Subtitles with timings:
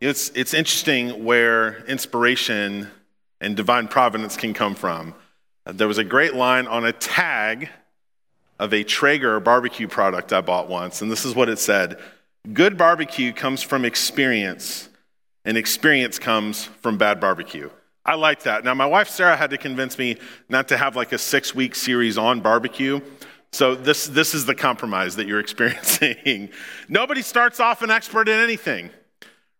[0.00, 2.88] It's, it's interesting where inspiration
[3.40, 5.14] and divine providence can come from.
[5.66, 7.68] Uh, there was a great line on a tag
[8.60, 11.98] of a Traeger barbecue product I bought once, and this is what it said
[12.52, 14.88] Good barbecue comes from experience,
[15.44, 17.68] and experience comes from bad barbecue.
[18.04, 18.64] I like that.
[18.64, 20.16] Now, my wife Sarah had to convince me
[20.48, 23.00] not to have like a six week series on barbecue.
[23.52, 26.50] So, this, this is the compromise that you're experiencing.
[26.88, 28.90] Nobody starts off an expert in anything,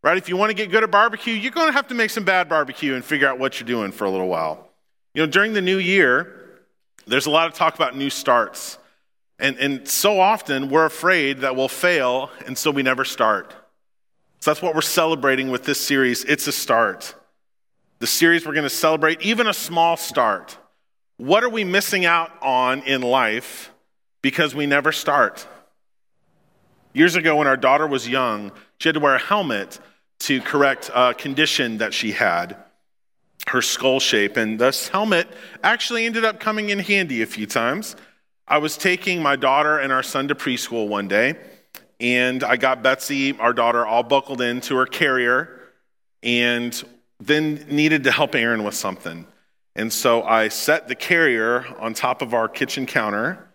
[0.03, 0.17] right?
[0.17, 2.25] If you want to get good at barbecue, you're going to have to make some
[2.25, 4.68] bad barbecue and figure out what you're doing for a little while.
[5.14, 6.61] You know, during the new year,
[7.07, 8.79] there's a lot of talk about new starts.
[9.39, 13.55] And, and so often we're afraid that we'll fail, and so we never start.
[14.41, 16.25] So that's what we're celebrating with this series.
[16.25, 17.14] It's a start.
[17.99, 20.58] The series we're going to celebrate, even a small start.
[21.17, 23.72] What are we missing out on in life
[24.22, 25.46] because we never start?
[26.93, 29.80] Years ago, when our daughter was young, she had to wear a helmet
[30.21, 32.56] to correct a condition that she had,
[33.48, 34.36] her skull shape.
[34.36, 35.28] And this helmet
[35.62, 37.97] actually ended up coming in handy a few times.
[38.46, 41.36] I was taking my daughter and our son to preschool one day,
[42.00, 45.61] and I got Betsy, our daughter, all buckled into her carrier,
[46.22, 46.83] and
[47.20, 49.27] then needed to help Aaron with something.
[49.77, 53.48] And so I set the carrier on top of our kitchen counter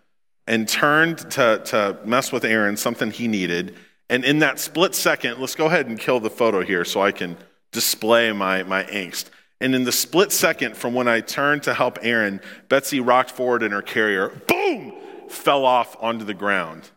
[0.48, 3.76] and turned to, to mess with Aaron, something he needed.
[4.14, 7.12] And in that split second, let's go ahead and kill the photo here so I
[7.12, 7.36] can
[7.72, 9.32] display my, my angst.
[9.60, 13.64] And in the split second from when I turned to help Aaron, Betsy rocked forward
[13.64, 14.94] in her carrier, boom,
[15.30, 16.92] fell off onto the ground.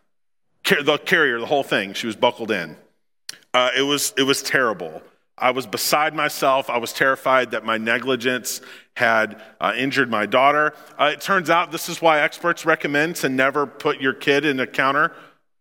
[0.65, 2.77] The carrier, the whole thing, she was buckled in.
[3.55, 5.01] Uh, it, was, it was terrible.
[5.39, 6.69] I was beside myself.
[6.69, 8.61] I was terrified that my negligence
[8.95, 10.75] had uh, injured my daughter.
[10.99, 14.61] Uh, it turns out this is why experts recommend to never put your kid in
[14.61, 15.15] a counter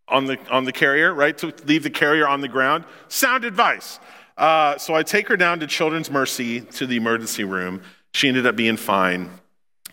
[0.07, 1.37] on the, on the carrier, right?
[1.39, 2.85] To leave the carrier on the ground.
[3.07, 3.99] Sound advice.
[4.37, 7.81] Uh, so I take her down to Children's Mercy to the emergency room.
[8.13, 9.29] She ended up being fine.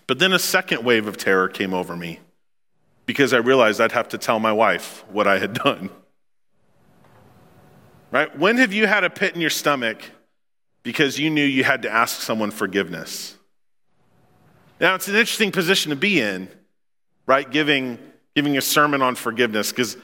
[0.06, 2.20] But then a second wave of terror came over me
[3.06, 5.90] because I realized I'd have to tell my wife what I had done.
[8.11, 8.36] Right?
[8.39, 10.02] When have you had a pit in your stomach
[10.83, 13.36] because you knew you had to ask someone forgiveness?
[14.80, 16.48] Now, it's an interesting position to be in,
[17.24, 17.48] right?
[17.48, 17.98] Giving,
[18.34, 19.96] giving a sermon on forgiveness because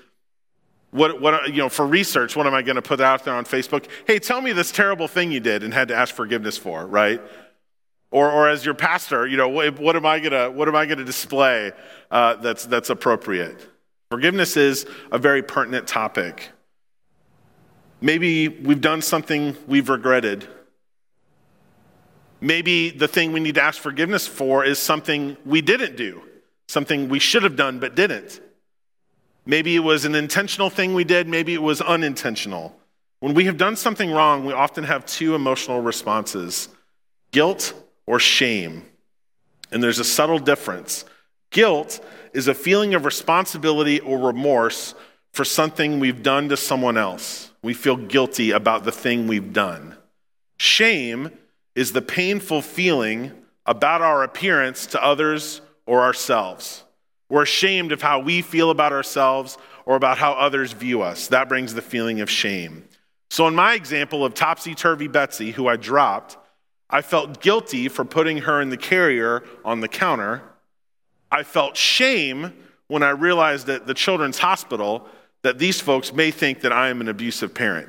[0.90, 3.44] what, what, you know, for research, what am I going to put out there on
[3.44, 3.86] Facebook?
[4.06, 7.20] Hey, tell me this terrible thing you did and had to ask forgiveness for, right?
[8.10, 10.74] Or, or as your pastor, you know, what, what am I going to, what am
[10.74, 11.72] I going to display
[12.10, 13.68] uh, that's, that's appropriate?
[14.10, 16.50] Forgiveness is a very pertinent topic.
[18.00, 20.48] Maybe we've done something we've regretted.
[22.40, 26.22] Maybe the thing we need to ask forgiveness for is something we didn't do,
[26.68, 28.40] something we should have done but didn't.
[29.44, 32.76] Maybe it was an intentional thing we did, maybe it was unintentional.
[33.20, 36.68] When we have done something wrong, we often have two emotional responses
[37.30, 37.74] guilt
[38.06, 38.84] or shame.
[39.70, 41.04] And there's a subtle difference.
[41.50, 42.00] Guilt
[42.32, 44.94] is a feeling of responsibility or remorse
[45.32, 47.50] for something we've done to someone else.
[47.62, 49.96] We feel guilty about the thing we've done.
[50.58, 51.30] Shame
[51.74, 53.32] is the painful feeling
[53.66, 56.84] about our appearance to others or ourselves.
[57.30, 59.56] We're ashamed of how we feel about ourselves
[59.86, 61.28] or about how others view us.
[61.28, 62.84] That brings the feeling of shame.
[63.30, 66.36] So, in my example of topsy turvy Betsy, who I dropped,
[66.90, 70.42] I felt guilty for putting her in the carrier on the counter.
[71.32, 72.52] I felt shame
[72.88, 75.06] when I realized at the children's hospital
[75.42, 77.88] that these folks may think that I am an abusive parent.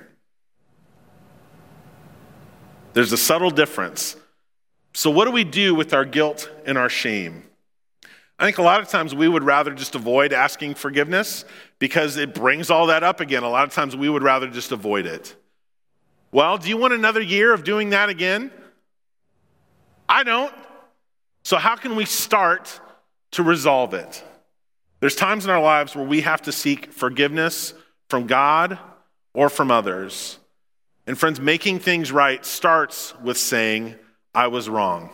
[2.94, 4.16] There's a subtle difference.
[4.94, 7.49] So, what do we do with our guilt and our shame?
[8.39, 11.44] I think a lot of times we would rather just avoid asking forgiveness
[11.77, 13.44] because it brings all that up again.
[13.44, 15.35] A lot of times we would rather just avoid it.
[16.31, 18.50] Well, do you want another year of doing that again?
[20.07, 20.53] I don't.
[21.44, 22.79] So, how can we start
[23.31, 24.23] to resolve it?
[25.01, 27.73] There's times in our lives where we have to seek forgiveness
[28.09, 28.79] from God
[29.33, 30.39] or from others.
[31.07, 33.95] And, friends, making things right starts with saying,
[34.33, 35.09] I was wrong.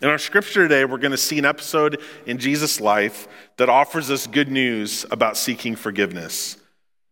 [0.00, 4.12] In our scripture today, we're going to see an episode in Jesus' life that offers
[4.12, 6.56] us good news about seeking forgiveness.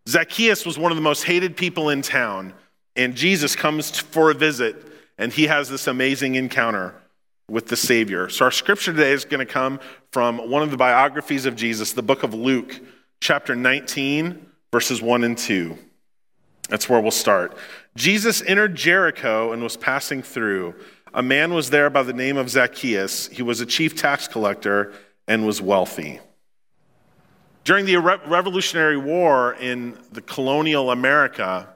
[0.09, 2.55] Zacchaeus was one of the most hated people in town,
[2.95, 4.77] and Jesus comes for a visit,
[5.19, 6.95] and he has this amazing encounter
[7.51, 8.29] with the Savior.
[8.29, 9.81] So, our scripture today is going to come
[10.13, 12.81] from one of the biographies of Jesus, the book of Luke,
[13.21, 15.77] chapter 19, verses 1 and 2.
[16.69, 17.57] That's where we'll start.
[17.97, 20.77] Jesus entered Jericho and was passing through.
[21.17, 23.29] A man was there by the name of Zacchaeus.
[23.29, 24.93] He was a chief tax collector
[25.27, 26.21] and was wealthy.
[27.65, 31.71] During the Revolutionary War in the colonial America,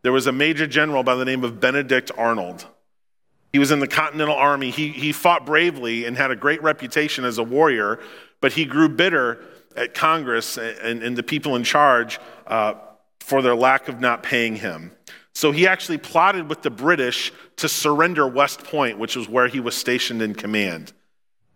[0.00, 2.66] there was a major general by the name of Benedict Arnold.
[3.52, 4.70] He was in the Continental Army.
[4.70, 8.00] He, he fought bravely and had a great reputation as a warrior,
[8.40, 9.44] but he grew bitter
[9.76, 12.74] at Congress and, and the people in charge uh,
[13.18, 14.92] for their lack of not paying him.
[15.34, 19.60] So he actually plotted with the British to surrender West Point, which was where he
[19.60, 20.92] was stationed in command.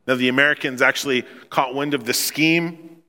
[0.06, 3.02] Now, the Americans actually caught wind of the scheme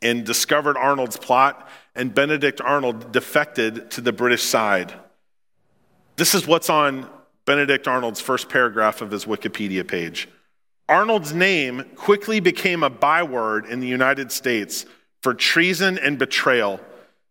[0.00, 4.94] and discovered Arnold's plot, and Benedict Arnold defected to the British side.
[6.16, 7.08] This is what's on
[7.44, 10.28] Benedict Arnold's first paragraph of his Wikipedia page.
[10.88, 14.86] Arnold's name quickly became a byword in the United States
[15.22, 16.80] for treason and betrayal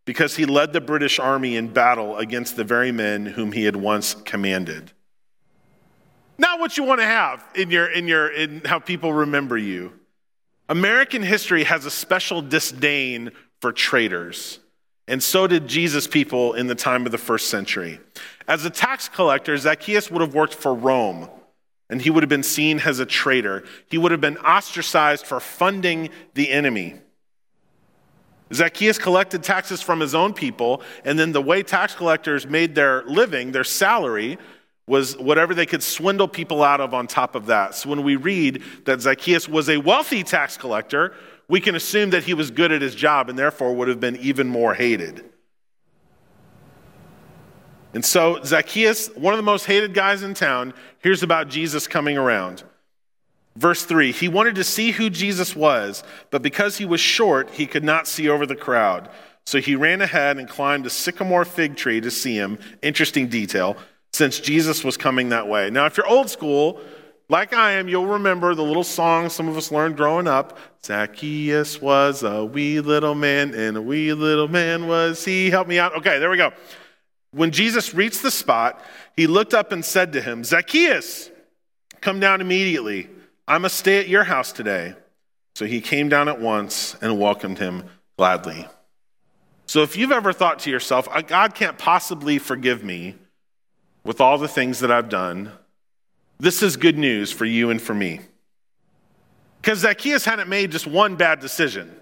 [0.07, 3.75] because he led the British army in battle against the very men whom he had
[3.75, 4.93] once commanded.
[6.37, 9.91] Not what you want to have in your in your in how people remember you.
[10.69, 14.59] American history has a special disdain for traitors.
[15.09, 17.99] And so did Jesus' people in the time of the first century.
[18.47, 21.29] As a tax collector, Zacchaeus would have worked for Rome,
[21.89, 23.65] and he would have been seen as a traitor.
[23.89, 26.95] He would have been ostracized for funding the enemy.
[28.53, 33.03] Zacchaeus collected taxes from his own people, and then the way tax collectors made their
[33.05, 34.37] living, their salary,
[34.87, 37.75] was whatever they could swindle people out of on top of that.
[37.75, 41.13] So when we read that Zacchaeus was a wealthy tax collector,
[41.49, 44.15] we can assume that he was good at his job and therefore would have been
[44.17, 45.25] even more hated.
[47.93, 52.17] And so Zacchaeus, one of the most hated guys in town, hears about Jesus coming
[52.17, 52.63] around.
[53.57, 57.65] Verse 3 He wanted to see who Jesus was, but because he was short, he
[57.65, 59.09] could not see over the crowd.
[59.45, 62.59] So he ran ahead and climbed a sycamore fig tree to see him.
[62.81, 63.77] Interesting detail
[64.13, 65.69] since Jesus was coming that way.
[65.69, 66.81] Now, if you're old school,
[67.29, 71.81] like I am, you'll remember the little song some of us learned growing up Zacchaeus
[71.81, 75.49] was a wee little man, and a wee little man was he.
[75.49, 75.97] Help me out.
[75.97, 76.51] Okay, there we go.
[77.31, 78.81] When Jesus reached the spot,
[79.15, 81.29] he looked up and said to him, Zacchaeus,
[81.99, 83.09] come down immediately.
[83.47, 84.95] I must stay at your house today.
[85.55, 87.85] So he came down at once and welcomed him
[88.17, 88.67] gladly.
[89.65, 93.15] So if you've ever thought to yourself, uh, God can't possibly forgive me
[94.03, 95.51] with all the things that I've done,
[96.39, 98.21] this is good news for you and for me.
[99.61, 101.93] Because Zacchaeus hadn't made just one bad decision.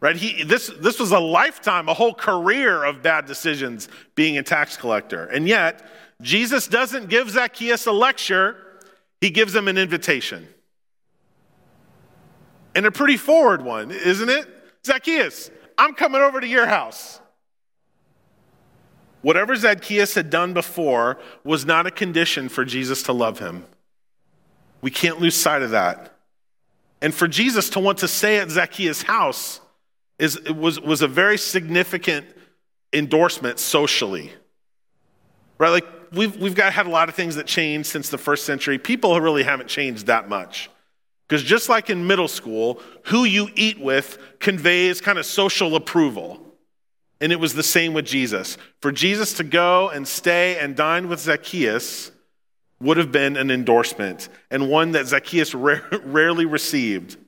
[0.00, 0.16] Right?
[0.16, 4.76] He, this, this was a lifetime, a whole career of bad decisions being a tax
[4.76, 5.26] collector.
[5.26, 5.86] And yet,
[6.20, 8.56] Jesus doesn't give Zacchaeus a lecture,
[9.20, 10.48] he gives him an invitation.
[12.74, 14.46] And a pretty forward one, isn't it?
[14.84, 17.20] Zacchaeus, I'm coming over to your house.
[19.22, 23.66] Whatever Zacchaeus had done before was not a condition for Jesus to love him.
[24.80, 26.16] We can't lose sight of that.
[27.02, 29.60] And for Jesus to want to stay at Zacchaeus' house
[30.18, 32.26] is, was, was a very significant
[32.92, 34.32] endorsement socially.
[35.58, 35.70] Right?
[35.70, 38.78] Like we've, we've got had a lot of things that changed since the first century.
[38.78, 40.70] People really haven't changed that much.
[41.26, 46.40] Because just like in middle school, who you eat with conveys kind of social approval.
[47.20, 48.58] And it was the same with Jesus.
[48.80, 52.10] For Jesus to go and stay and dine with Zacchaeus
[52.80, 57.18] would have been an endorsement, and one that Zacchaeus rarely received.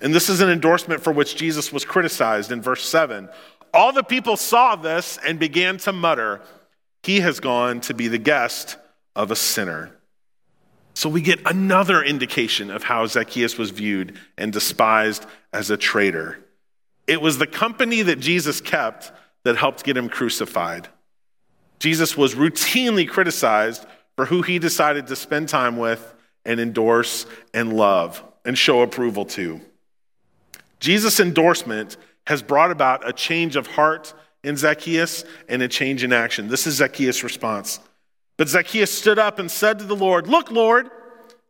[0.00, 3.28] And this is an endorsement for which Jesus was criticized in verse 7.
[3.74, 6.40] All the people saw this and began to mutter,
[7.08, 8.76] He has gone to be the guest
[9.16, 9.96] of a sinner.
[10.92, 16.38] So we get another indication of how Zacchaeus was viewed and despised as a traitor.
[17.06, 19.10] It was the company that Jesus kept
[19.44, 20.88] that helped get him crucified.
[21.78, 27.24] Jesus was routinely criticized for who he decided to spend time with and endorse
[27.54, 29.62] and love and show approval to.
[30.78, 31.96] Jesus' endorsement
[32.26, 34.12] has brought about a change of heart
[34.48, 36.48] in Zacchaeus and a change in action.
[36.48, 37.80] This is Zacchaeus' response.
[38.38, 40.90] But Zacchaeus stood up and said to the Lord, Look, Lord,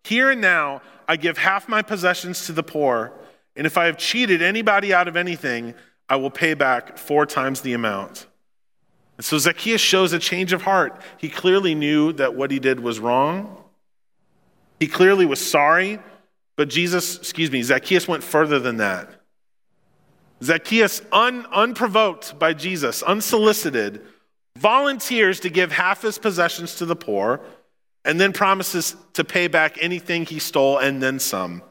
[0.03, 3.13] here and now I give half my possessions to the poor.
[3.55, 5.75] And if I have cheated anybody out of anything,
[6.09, 8.27] I will pay back four times the amount.
[9.17, 11.01] And so Zacchaeus shows a change of heart.
[11.19, 13.63] He clearly knew that what he did was wrong.
[14.81, 16.01] He clearly was sorry,
[16.57, 19.18] but Jesus, excuse me, Zacchaeus went further than that.
[20.43, 24.05] Zacchaeus, un, unprovoked by Jesus, unsolicited,
[24.57, 27.41] volunteers to give half his possessions to the poor
[28.05, 31.63] and then promises to pay back anything he stole and then some.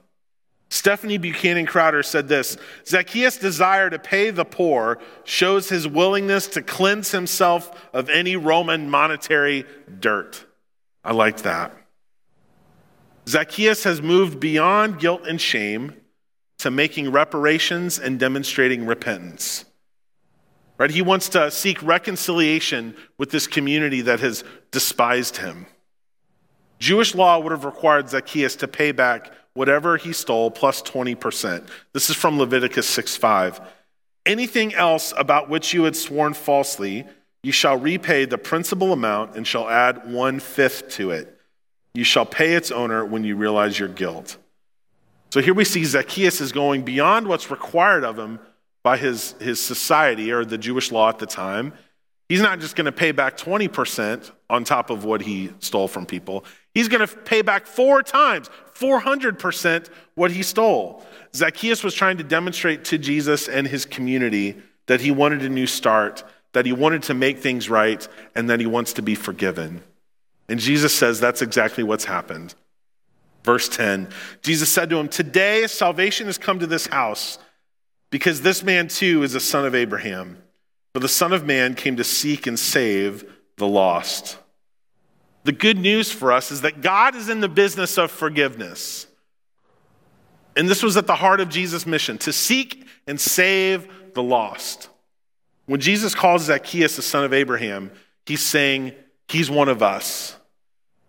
[0.69, 6.61] Stephanie Buchanan Crowder said this Zacchaeus' desire to pay the poor shows his willingness to
[6.61, 9.65] cleanse himself of any Roman monetary
[9.99, 10.45] dirt.
[11.03, 11.73] I liked that.
[13.27, 15.95] Zacchaeus has moved beyond guilt and shame
[16.59, 19.65] to making reparations and demonstrating repentance.
[20.77, 20.91] Right?
[20.91, 25.65] He wants to seek reconciliation with this community that has despised him.
[26.79, 31.67] Jewish law would have required Zacchaeus to pay back whatever he stole plus 20%.
[31.93, 33.61] This is from Leviticus 6 5.
[34.27, 37.07] Anything else about which you had sworn falsely,
[37.41, 41.39] you shall repay the principal amount and shall add one fifth to it.
[41.93, 44.37] You shall pay its owner when you realize your guilt.
[45.29, 48.39] So here we see Zacchaeus is going beyond what's required of him
[48.83, 51.73] by his, his society or the Jewish law at the time.
[52.29, 56.05] He's not just going to pay back 20% on top of what he stole from
[56.05, 56.43] people.
[56.73, 61.05] He's going to pay back four times, 400% what he stole.
[61.33, 64.57] Zacchaeus was trying to demonstrate to Jesus and his community
[64.87, 68.59] that he wanted a new start, that he wanted to make things right, and that
[68.59, 69.83] he wants to be forgiven.
[70.49, 72.55] And Jesus says that's exactly what's happened.
[73.43, 74.09] Verse 10
[74.41, 77.39] Jesus said to him, Today salvation has come to this house
[78.09, 80.37] because this man too is a son of Abraham.
[80.93, 84.39] For the Son of Man came to seek and save the lost.
[85.43, 89.05] The good news for us is that God is in the business of forgiveness.
[90.55, 94.89] And this was at the heart of Jesus' mission to seek and save the lost.
[95.67, 97.91] When Jesus calls Zacchaeus the son of Abraham,
[98.25, 98.93] he's saying
[99.27, 100.35] he's one of us.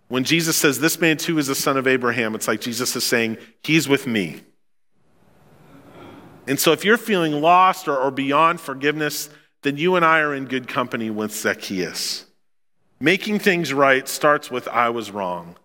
[0.08, 3.04] When Jesus says this man too is the son of Abraham, it's like Jesus is
[3.04, 4.40] saying he's with me.
[6.46, 9.28] And so if you're feeling lost or, or beyond forgiveness,
[9.62, 12.24] then you and I are in good company with Zacchaeus.
[13.00, 15.56] Making things right starts with I was wrong.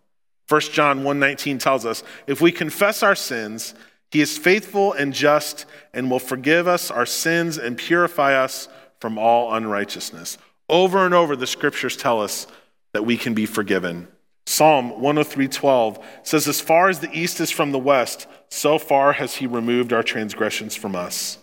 [0.50, 3.73] 1 John 1:19 tells us, if we confess our sins,
[4.12, 8.67] he is faithful and just and will forgive us our sins and purify us
[9.00, 10.38] from all unrighteousness.
[10.69, 12.45] Over and over the scriptures tell us
[12.91, 14.07] that we can be forgiven.
[14.53, 19.33] Psalm 103:12 says as far as the east is from the west, so far has
[19.38, 21.39] he removed our transgressions from us.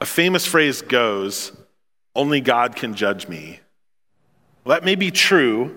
[0.00, 1.50] A famous phrase goes,
[2.14, 3.58] only God can judge me.
[4.62, 5.76] Well, that may be true,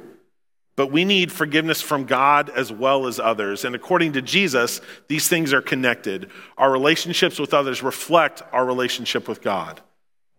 [0.76, 3.66] but we need forgiveness from God as well as others.
[3.66, 6.30] And according to Jesus, these things are connected.
[6.56, 9.82] Our relationships with others reflect our relationship with God.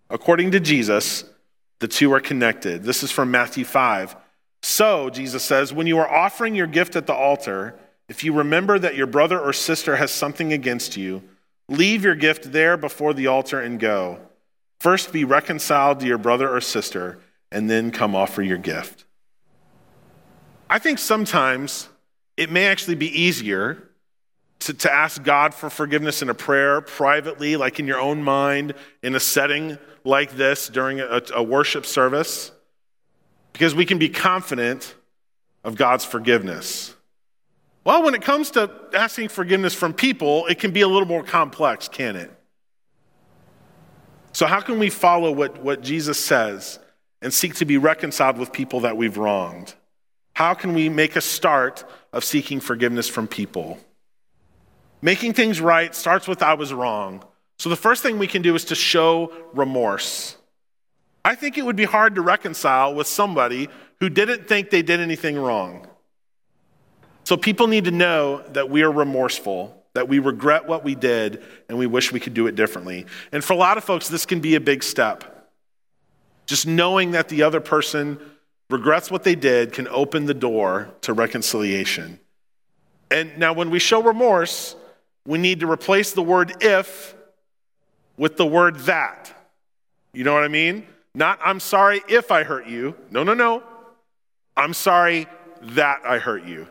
[0.08, 1.24] According to Jesus,
[1.80, 2.84] the two are connected.
[2.84, 4.14] This is from Matthew 5.
[4.66, 7.78] So, Jesus says, when you are offering your gift at the altar,
[8.08, 11.22] if you remember that your brother or sister has something against you,
[11.68, 14.18] leave your gift there before the altar and go.
[14.80, 17.18] First be reconciled to your brother or sister,
[17.52, 19.04] and then come offer your gift.
[20.70, 21.90] I think sometimes
[22.38, 23.90] it may actually be easier
[24.60, 28.72] to, to ask God for forgiveness in a prayer privately, like in your own mind,
[29.02, 32.50] in a setting like this during a, a worship service,
[33.54, 34.94] because we can be confident
[35.62, 36.94] of God's forgiveness.
[37.84, 41.22] Well, when it comes to asking forgiveness from people, it can be a little more
[41.22, 42.30] complex, can it?
[44.32, 46.78] So, how can we follow what, what Jesus says
[47.22, 49.74] and seek to be reconciled with people that we've wronged?
[50.34, 53.78] How can we make a start of seeking forgiveness from people?
[55.00, 57.22] Making things right starts with I was wrong.
[57.58, 60.36] So the first thing we can do is to show remorse.
[61.24, 63.68] I think it would be hard to reconcile with somebody
[64.00, 65.86] who didn't think they did anything wrong.
[67.24, 71.42] So people need to know that we are remorseful, that we regret what we did,
[71.68, 73.06] and we wish we could do it differently.
[73.32, 75.48] And for a lot of folks, this can be a big step.
[76.44, 78.18] Just knowing that the other person
[78.68, 82.20] regrets what they did can open the door to reconciliation.
[83.10, 84.76] And now, when we show remorse,
[85.26, 87.14] we need to replace the word if
[88.18, 89.32] with the word that.
[90.12, 90.86] You know what I mean?
[91.14, 92.96] Not, I'm sorry if I hurt you.
[93.10, 93.62] No, no, no.
[94.56, 95.26] I'm sorry
[95.62, 96.66] that I hurt you.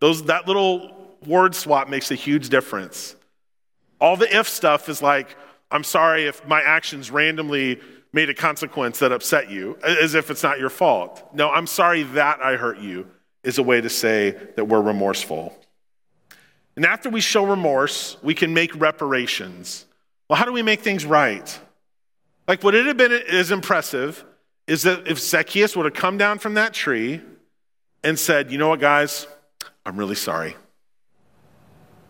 [0.00, 3.16] Those, that little word swap makes a huge difference.
[4.00, 5.36] All the if stuff is like,
[5.70, 7.80] I'm sorry if my actions randomly
[8.12, 11.28] made a consequence that upset you, as if it's not your fault.
[11.32, 13.06] No, I'm sorry that I hurt you,
[13.44, 15.56] is a way to say that we're remorseful.
[16.76, 19.84] And after we show remorse, we can make reparations.
[20.28, 21.58] Well, how do we make things right?
[22.50, 24.24] Like, what it have been as impressive
[24.66, 27.20] is that if Zacchaeus would have come down from that tree
[28.02, 29.28] and said, You know what, guys?
[29.86, 30.56] I'm really sorry.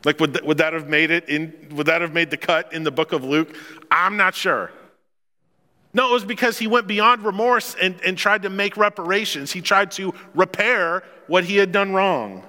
[0.03, 2.85] Like, would, would that have made it in, would that have made the cut in
[2.85, 3.55] the book of Luke?
[3.91, 4.73] I'm not sure.
[5.93, 9.53] No, it was because he went beyond remorse and, and tried to make reparations.
[9.53, 12.45] He tried to repair what he had done wrong.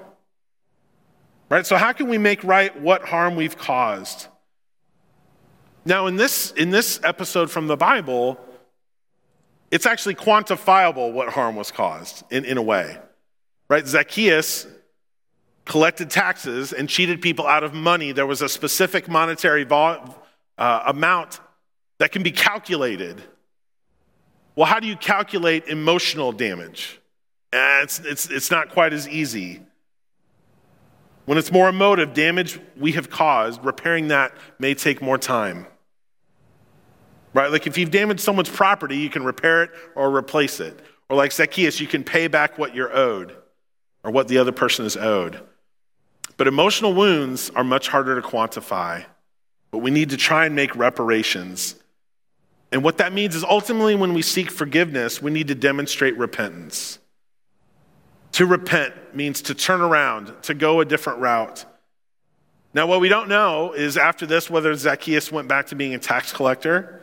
[1.49, 1.65] Right?
[1.65, 4.29] So, how can we make right what harm we've caused?
[5.83, 8.39] Now, in this, in this episode from the Bible,
[9.71, 12.97] it's actually quantifiable what harm was caused in, in a way.
[13.67, 13.87] Right?
[13.87, 14.67] Zacchaeus
[15.65, 18.11] collected taxes and cheated people out of money.
[18.11, 21.39] There was a specific monetary uh, amount
[21.97, 23.21] that can be calculated.
[24.55, 26.99] Well, how do you calculate emotional damage?
[27.53, 29.61] Uh, it's, it's, it's not quite as easy.
[31.25, 35.67] When it's more emotive, damage we have caused, repairing that may take more time.
[37.33, 37.51] Right?
[37.51, 40.79] Like if you've damaged someone's property, you can repair it or replace it.
[41.09, 43.35] Or like Zacchaeus, you can pay back what you're owed
[44.03, 45.41] or what the other person is owed.
[46.37, 49.05] But emotional wounds are much harder to quantify.
[49.71, 51.75] But we need to try and make reparations.
[52.71, 56.99] And what that means is ultimately, when we seek forgiveness, we need to demonstrate repentance.
[58.33, 61.65] To repent means to turn around, to go a different route.
[62.73, 65.99] Now, what we don't know is after this whether Zacchaeus went back to being a
[65.99, 67.01] tax collector.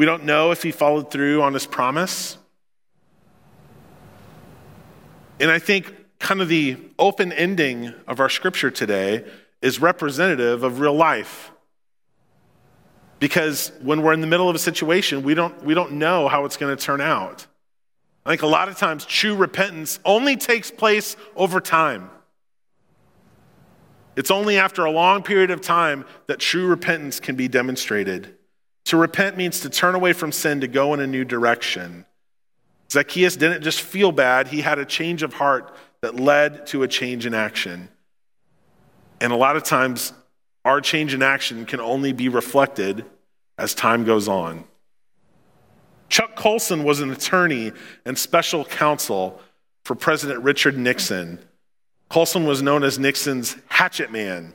[0.00, 2.38] We don't know if he followed through on his promise.
[5.38, 9.26] And I think kind of the open ending of our scripture today
[9.60, 11.50] is representative of real life.
[13.18, 16.46] Because when we're in the middle of a situation, we don't, we don't know how
[16.46, 17.46] it's going to turn out.
[18.24, 22.08] I think a lot of times true repentance only takes place over time.
[24.16, 28.38] It's only after a long period of time that true repentance can be demonstrated.
[28.86, 32.06] To repent means to turn away from sin to go in a new direction.
[32.90, 36.88] Zacchaeus didn't just feel bad, he had a change of heart that led to a
[36.88, 37.88] change in action.
[39.20, 40.12] And a lot of times,
[40.64, 43.04] our change in action can only be reflected
[43.58, 44.64] as time goes on.
[46.08, 47.72] Chuck Colson was an attorney
[48.04, 49.40] and special counsel
[49.84, 51.38] for President Richard Nixon.
[52.08, 54.54] Colson was known as Nixon's hatchet man.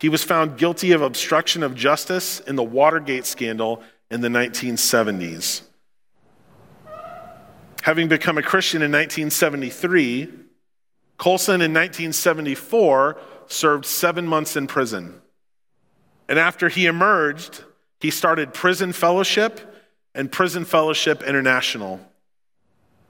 [0.00, 5.62] He was found guilty of obstruction of justice in the Watergate scandal in the 1970s.
[7.82, 10.28] Having become a Christian in 1973,
[11.16, 15.20] Colson in 1974 served seven months in prison.
[16.28, 17.64] And after he emerged,
[18.00, 19.60] he started Prison Fellowship
[20.14, 22.00] and Prison Fellowship International,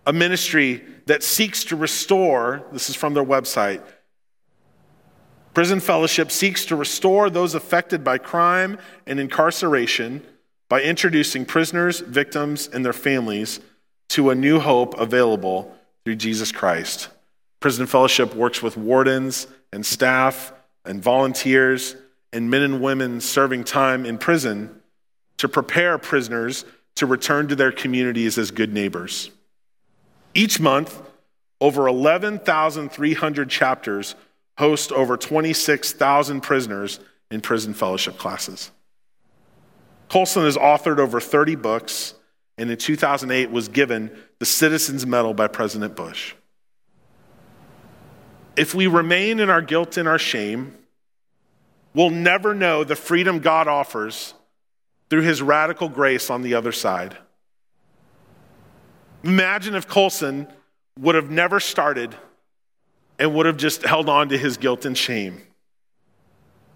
[0.07, 3.83] a ministry that seeks to restore, this is from their website.
[5.55, 10.23] Prison Fellowship seeks to restore those affected by crime and incarceration
[10.69, 13.61] by introducing prisoners, victims, and their families
[14.09, 17.09] to a new hope available through Jesus Christ.
[17.61, 20.53] Prison Fellowship works with wardens and staff
[20.85, 21.97] and volunteers
[22.33, 24.81] and men and women serving time in prison
[25.39, 26.65] to prepare prisoners
[26.97, 29.31] to return to their communities as good neighbors.
[30.35, 31.01] Each month,
[31.61, 34.15] over 11,300 chapters
[34.59, 36.99] host over 26,000 prisoners
[37.31, 38.73] in prison fellowship classes.
[40.09, 42.15] Colson has authored over 30 books
[42.57, 46.35] and in 2008 was given the Citizens Medal by President Bush.
[48.57, 50.77] If we remain in our guilt and our shame,
[51.95, 54.35] we'll never know the freedom God offers
[55.09, 57.17] through his radical grace on the other side.
[59.23, 60.49] Imagine if Colson
[60.99, 62.17] would have never started
[63.19, 65.43] and would have just held on to his guilt and shame.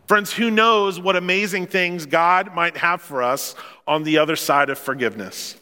[0.07, 3.55] Friends, who knows what amazing things God might have for us
[3.87, 5.57] on the other side of forgiveness?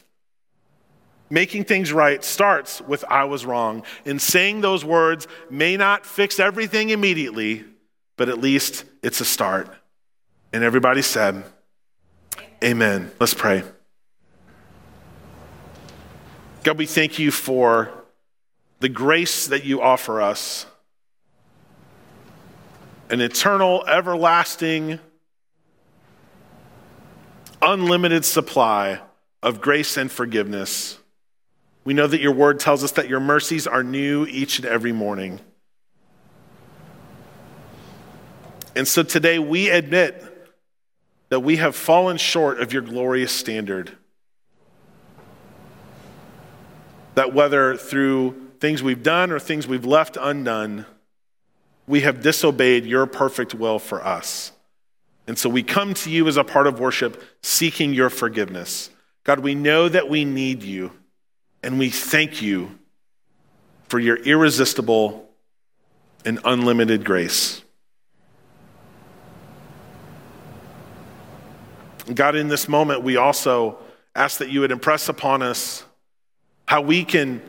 [1.29, 3.85] Making things right starts with I was wrong.
[4.05, 7.65] And saying those words may not fix everything immediately,
[8.17, 9.69] but at least it's a start.
[10.53, 11.45] And everybody said,
[12.65, 13.11] Amen.
[13.21, 13.63] Let's pray.
[16.65, 17.91] God, we thank you for
[18.81, 20.67] the grace that you offer us
[23.11, 25.01] an eternal, everlasting,
[27.61, 29.01] unlimited supply
[29.43, 30.97] of grace and forgiveness.
[31.85, 34.93] We know that your word tells us that your mercies are new each and every
[34.93, 35.41] morning.
[38.77, 40.25] And so today we admit
[41.31, 43.91] that we have fallen short of your glorious standard.
[47.17, 50.87] That whether through things we've done or things we've left undone,
[51.91, 54.53] we have disobeyed your perfect will for us.
[55.27, 58.91] And so we come to you as a part of worship seeking your forgiveness.
[59.25, 60.93] God, we know that we need you.
[61.65, 62.79] And we thank you
[63.89, 65.29] for your irresistible
[66.25, 67.61] and unlimited grace.
[72.15, 73.79] God, in this moment, we also
[74.15, 75.85] ask that you would impress upon us
[76.67, 77.43] how we can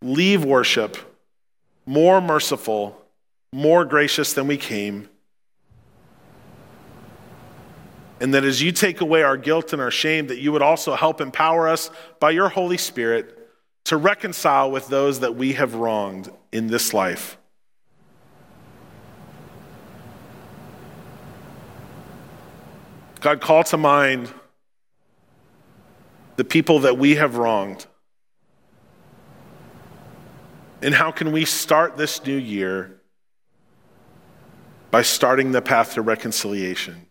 [0.00, 0.96] leave worship
[1.86, 2.96] more merciful,
[3.52, 5.08] more gracious than we came.
[8.20, 10.94] And that as you take away our guilt and our shame, that you would also
[10.94, 13.36] help empower us by your Holy Spirit
[13.84, 17.38] to reconcile with those that we have wronged in this life.
[23.20, 24.32] God, call to mind
[26.36, 27.86] the people that we have wronged?
[30.82, 32.99] And how can we start this new year
[34.90, 37.06] by starting the path to reconciliation?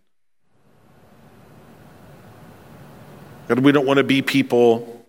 [3.48, 5.06] God, we don't want to be people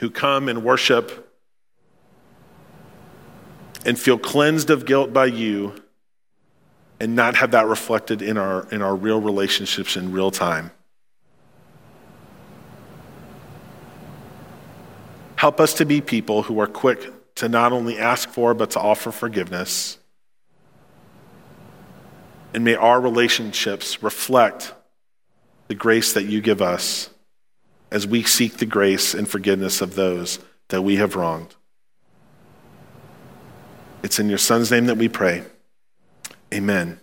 [0.00, 1.32] who come and worship
[3.84, 5.72] and feel cleansed of guilt by you
[6.98, 10.70] and not have that reflected in our, in our real relationships in real time.
[15.36, 18.80] Help us to be people who are quick to not only ask for, but to
[18.80, 19.98] offer forgiveness.
[22.56, 24.72] And may our relationships reflect
[25.68, 27.10] the grace that you give us
[27.92, 30.38] as we seek the grace and forgiveness of those
[30.68, 31.54] that we have wronged.
[34.02, 35.42] It's in your Son's name that we pray.
[36.54, 36.98] Amen.